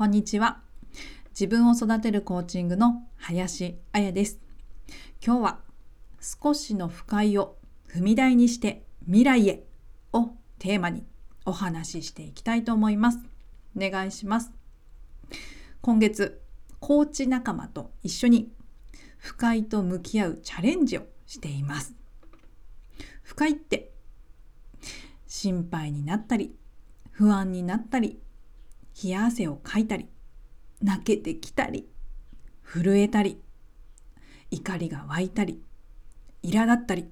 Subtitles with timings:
[0.00, 0.62] こんにちは。
[1.38, 4.40] 自分を育てるコーチングの林彩です。
[5.22, 5.60] 今日は
[6.22, 9.66] 少しの不快を踏み台にして未来へ
[10.14, 11.04] をテーマに
[11.44, 13.18] お話ししていきたいと思います。
[13.76, 14.50] お願いします。
[15.82, 16.40] 今月、
[16.78, 18.50] コーチ仲間と一緒に
[19.18, 21.94] 不快と向き合うチャレンジをしています。
[23.22, 23.92] 不快って
[25.26, 26.56] 心配になったり
[27.10, 28.18] 不安になったり
[29.02, 30.08] 冷や汗をかいたり
[30.82, 31.88] 泣けてきたり
[32.62, 33.40] 震えたり
[34.50, 35.62] 怒りが湧いたり
[36.42, 37.10] 苛立ったり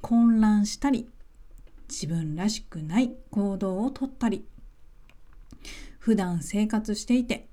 [0.00, 1.08] 混乱したり
[1.88, 4.46] 自分らしくない行動をとったり
[5.98, 7.48] 普段生活していて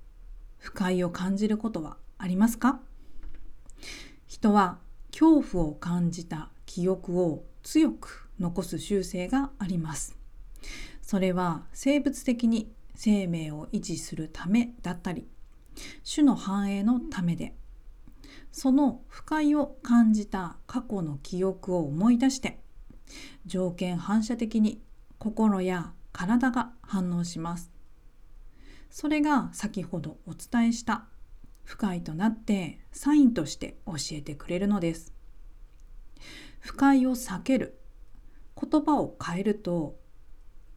[0.58, 2.80] 不快を感じることはありますか？
[4.28, 4.80] 人は
[5.12, 10.18] 恐怖を感じた記憶を強く残す習性があります。
[11.02, 12.72] それは生物的に
[13.02, 15.26] 生命を維持するためだったり
[16.04, 17.56] 種の繁栄のためで
[18.52, 22.60] その不快を感じた過去の記憶を思い出して
[23.46, 24.82] 条件反射的に
[25.18, 27.72] 心や体が反応します。
[28.90, 31.06] それが先ほどお伝えした
[31.64, 35.14] 不快となってサインとして教えてくれるのです。
[36.60, 37.80] 不快を避ける
[38.62, 39.96] 言葉を変えると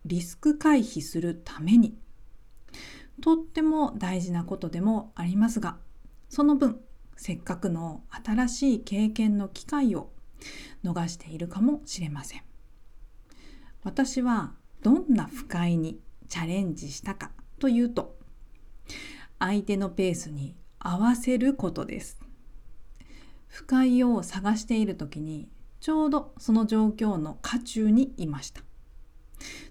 [0.05, 1.98] リスク回避するために
[3.23, 5.78] とっても大事なことでもありますが
[6.28, 6.81] その分
[7.17, 10.11] せっかくの新しい経験の機会を
[10.84, 12.42] 逃しているかもしれません。
[13.84, 18.19] 私はどんな不快にチャレンジしたかというと
[19.39, 22.19] 相手のペースに合わせることです。
[23.47, 25.48] 不快を探している時に
[25.79, 28.62] ちょうどその状況の渦中にいました。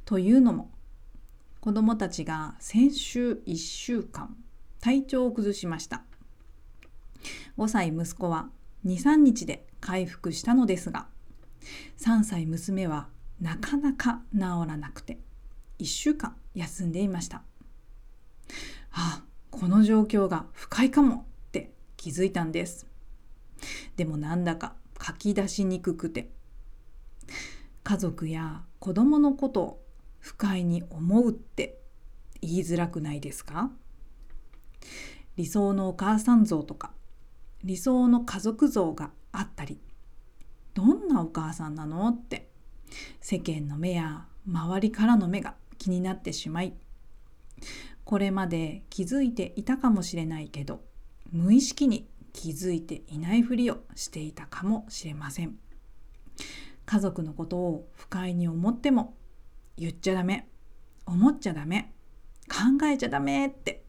[0.05, 0.71] というのも
[1.61, 4.35] 子どもたちが先週1週間
[4.79, 6.01] 体調を崩しました。
[7.55, 8.49] 5歳息子は
[8.83, 11.05] 23日で回復したのですが
[11.99, 13.09] 3歳娘は
[13.39, 15.19] なかなか治らなくて
[15.77, 17.43] 1週間休んでいました。
[18.91, 19.21] あ
[19.51, 22.87] この状況が不快かもって気づいたんです。
[23.97, 26.31] でもなんだか書き出しにくくて
[27.83, 29.80] 家族や子供のことを
[30.21, 31.79] 不快に思うって
[32.41, 33.71] 言いづらくないですか？
[35.35, 36.93] 理想のお母さん像とか
[37.63, 39.79] 理想の家族像があったり
[40.73, 42.49] どんなお母さんなのって
[43.19, 46.73] 世間の目や周りからの目が気になってしまい
[48.03, 50.81] これまで気づいていたかもしれないけど
[51.31, 55.55] 無意識に気づいていないふりをしていたかもしれません。
[56.85, 59.15] 家族のことを不快に思っても
[59.81, 60.47] 言っちゃダメ。
[61.07, 61.91] 思っちゃダメ。
[62.47, 63.83] 考えちゃダメって。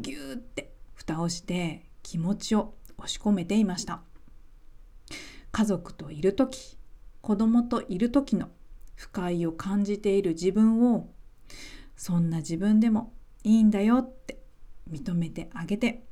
[0.00, 0.74] ぎゅーって。
[0.94, 4.02] 蓋をして気持ちを押し込めていました。
[5.52, 6.78] 家族といる時
[7.20, 8.48] 子供といる時の
[8.96, 11.10] 不快を感じている自分を
[11.94, 13.12] そんな自分でも
[13.44, 14.42] いいんだよって
[14.90, 16.04] 認めてあげて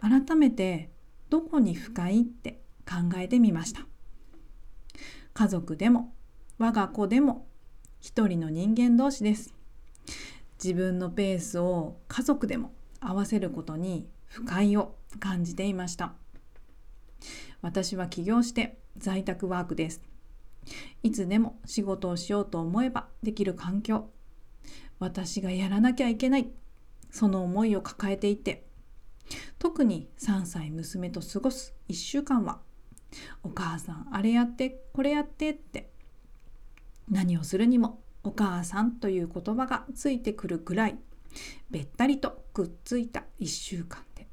[0.00, 0.90] 改めて
[1.28, 3.80] どこに不快って考えてみました。
[5.34, 6.14] 家族でも
[6.58, 7.48] 我が子でも
[8.04, 9.54] 一人の人間同士です。
[10.62, 12.70] 自分のペースを家族でも
[13.00, 16.12] 合わせることに不快を感じていました。
[17.62, 20.02] 私は起業して在宅ワークです。
[21.02, 24.10] いつでも仕事をしようと思えばできる環境。
[24.98, 26.50] 私がやらなきゃいけない。
[27.10, 28.66] その思いを抱えていて。
[29.58, 32.60] 特に3歳娘と過ごす1週間は。
[33.42, 35.93] お母さんあれやってこれやってって
[37.10, 40.98] 何をするにもお母さんという言葉がついてくるぐらい
[41.70, 44.26] べったりとくっついた1週間で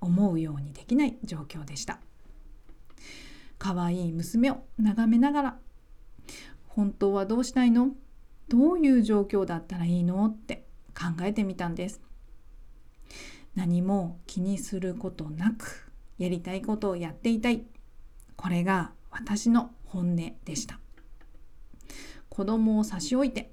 [0.00, 1.98] 思うようにできない状況でした。
[3.58, 5.58] 可愛い娘を眺めながら
[6.68, 7.90] 本当はどうしたいの？
[8.48, 10.26] どういう状況だったらいいの？
[10.26, 12.00] って考えてみたんです
[13.54, 17.64] 何も気にすることなくやりたいことをやっていたい。
[18.36, 20.80] これが私の本音でした。
[22.32, 23.52] 子供を差し置いて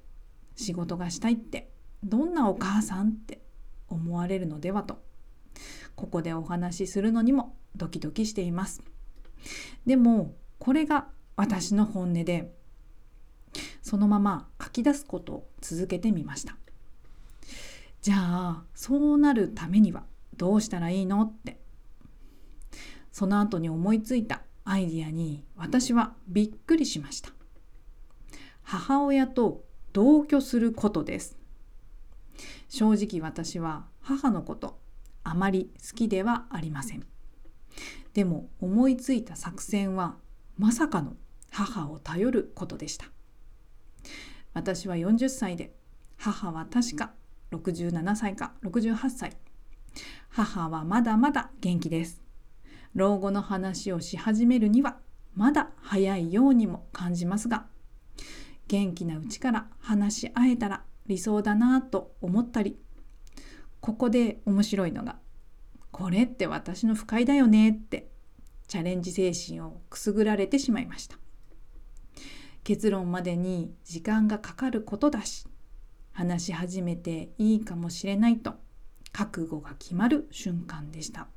[0.55, 1.69] 仕事がしたいって
[2.01, 3.41] どんなお母さんって
[3.89, 5.03] 思われるのではと
[5.97, 8.81] ここでお話しするのにもドキドキしています。
[9.85, 12.53] でもこれが私の本音で
[13.81, 16.55] そのまま書き出すことを続けてみました。
[18.01, 20.05] じゃあそうなるためには
[20.37, 21.59] どうしたらいいのって
[23.11, 27.33] その後に思いついたアイディアに私はびっくりしました。
[28.71, 31.39] 母親と同居することです。
[32.67, 34.77] 正直私は母のこと
[35.23, 37.03] あまり好きではありません。
[38.13, 40.17] でも思いついた作戦は
[40.59, 41.15] まさかの
[41.49, 43.07] 母を頼ることでした。
[44.53, 45.73] 私は40歳で
[46.15, 47.13] 母は確か
[47.49, 49.35] 67歳か68歳。
[50.29, 52.21] 母はまだまだ元気です。
[52.93, 54.99] 老後の話をし始めるには
[55.33, 57.65] まだ早いようにも感じますが
[58.69, 62.77] 元気なうちから話し合えたら理想だなぁと思ったり
[63.81, 65.17] ここで面白いのが
[65.91, 68.09] これって私の不快だよねって
[68.67, 71.17] チャレンジ精神をくすぐられてしまいました。
[72.63, 75.47] 結論までに時間がかかることだし
[76.11, 78.53] 話し始めていいかもしれないと
[79.11, 81.27] 覚悟が決まる瞬間でした。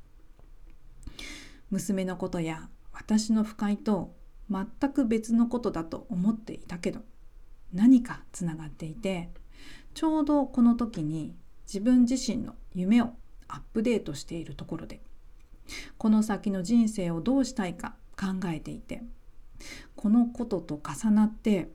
[1.70, 4.14] 娘のことや私の不快と
[4.50, 7.00] 全く別のことだと思っていたけど
[7.72, 9.30] 何かつながっていて
[9.94, 11.34] ちょうどこの時に
[11.66, 13.10] 自分自身の夢を
[13.48, 15.00] アップデートしているところで
[15.98, 19.02] この先の人生をどうしたいか考えていて
[19.96, 21.70] このことと重なって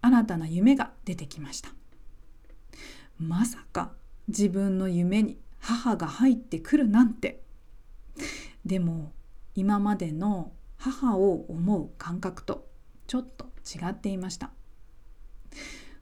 [0.00, 1.70] 新たな夢が出てきました。
[3.18, 3.92] まさか
[4.26, 7.42] 自分の夢に母が入ってくるなんて。
[8.64, 9.12] でも
[9.54, 12.68] 今までの母を思う感覚と
[13.06, 14.50] ちょっと違っていました。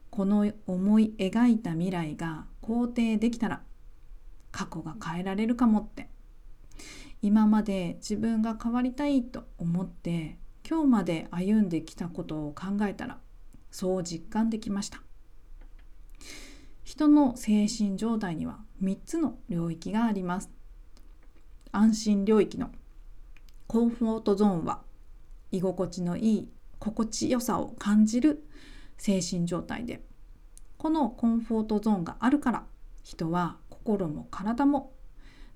[0.09, 3.61] この思い描いた未来が肯定できたら
[4.51, 6.09] 過去が変えられるかもって。
[7.21, 13.19] 今まで自分が変わりたいと思って今日まで歩んできたことを考えたら
[13.69, 15.01] そう実感できました。
[16.83, 20.49] 人の精神状態には3つの領域があります。
[21.71, 22.71] 安心領域の
[23.67, 24.81] コンフォートゾーンは
[25.51, 26.49] 居心地のいい
[26.79, 28.43] 心地よさを感じる
[28.97, 30.03] 精神状態で。
[30.77, 32.63] このコンフォートゾーンがあるから
[33.03, 34.93] 人は心も体も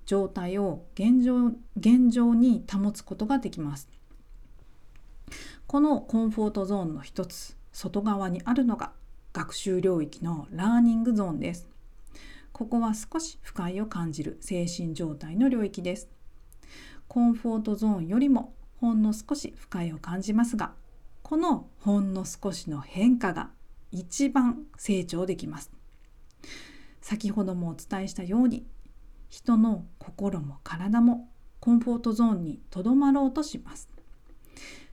[0.06, 1.48] 状態を現状
[1.78, 3.90] 現状に保つことができます。
[5.68, 8.92] このコンフォートゾーンの一つ外側にあるのが
[9.34, 11.68] 学習領域のラーニングゾーンです。
[12.52, 16.08] ここは少し不快を感じる精神状態の領域です。
[17.08, 20.74] コンフォートゾーンよりもほんの少し不快を感じますが
[21.28, 23.50] このほんの少しの変化が
[23.92, 25.72] 一番成長できます。
[27.02, 28.64] 先ほどもお伝えしたように
[29.28, 31.28] 人の心も体も
[31.60, 33.90] コンフォートゾーンにとどまろうとします。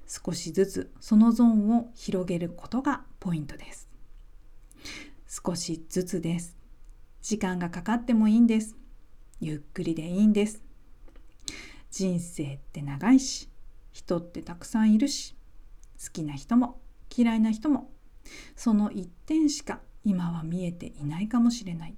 [0.08, 3.90] 少しずつそのゾーンを広げることがポイントです。
[5.28, 6.56] 少しずつです。
[7.20, 8.74] 時間がかかってもいいんです。
[9.38, 10.62] ゆっくりでいいんです。
[11.90, 13.50] 人生って長いし
[13.92, 15.36] 人ってたくさんいるし
[16.02, 16.80] 好きな人も
[17.14, 17.90] 嫌いな人も
[18.56, 21.94] その一点しか今は見えていないかもしれない。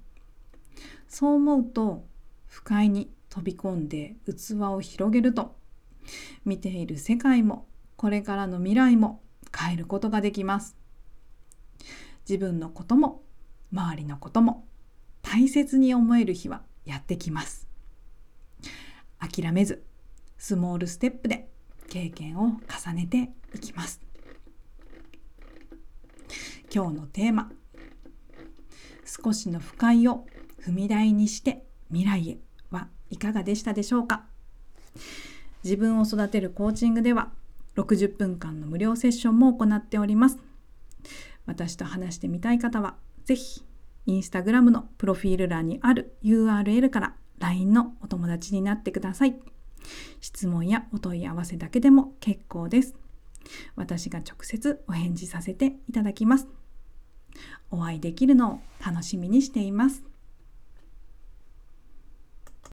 [1.07, 2.05] そう思うと
[2.47, 5.55] 不快に飛び込んで器を広げると
[6.43, 9.21] 見ている世界もこれからの未来も
[9.57, 10.75] 変えることができます。
[12.27, 13.23] 自分のことも
[13.71, 14.67] 周りのことも
[15.21, 17.67] 大切に思える日はやってきます。
[19.19, 19.83] 諦めず
[20.37, 21.49] スモールステップで
[21.95, 24.01] 経験を重ねていきます。
[26.69, 27.49] 今日のテーマ。
[29.05, 30.25] 少しの不快を
[30.61, 32.37] 踏み台にして未来へ
[32.69, 34.25] はいかがでしたでしょうか。
[35.63, 37.31] 自分を育てるコーチングでは
[37.77, 40.37] 60分間の無料セッションも行っております。
[41.45, 43.63] 私と話してみたい方は是非
[44.07, 49.54] インスタグラムのプロフィール欄にある URL から LINE のお友達になってください。
[50.21, 52.95] 質問やお問い合わせだけでも結構です。
[53.75, 56.47] 私が直接お返事させていただきます。
[57.71, 60.03] お会いできるのを楽しみにしています。